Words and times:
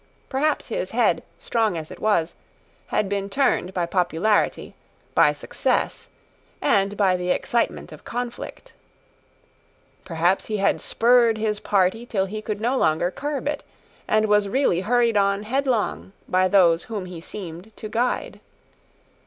Perhaps 0.29 0.69
his 0.69 0.89
head, 0.89 1.21
strong 1.37 1.77
as 1.77 1.91
it 1.91 1.99
was, 1.99 2.33
had 2.87 3.07
been 3.07 3.29
turned 3.29 3.71
by 3.71 3.85
popularity, 3.85 4.73
by 5.13 5.31
success, 5.31 6.07
and 6.59 6.97
by 6.97 7.15
the 7.15 7.29
excitement 7.29 7.91
of 7.91 8.03
conflict. 8.03 8.73
Perhaps 10.03 10.47
he 10.47 10.57
had 10.57 10.81
spurred 10.81 11.37
his 11.37 11.59
party 11.59 12.03
till 12.07 12.25
he 12.25 12.41
could 12.41 12.59
no 12.59 12.75
longer 12.79 13.11
curb 13.11 13.45
it, 13.47 13.61
and 14.07 14.25
was 14.25 14.47
really 14.49 14.81
hurried 14.81 15.17
on 15.17 15.43
headlong 15.43 16.13
by 16.27 16.47
those 16.47 16.85
whom 16.85 17.05
he 17.05 17.21
seemed 17.21 17.71
to 17.77 17.87
guide. 17.87 18.39